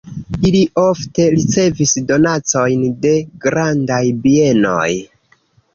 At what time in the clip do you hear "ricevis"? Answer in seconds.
1.35-1.93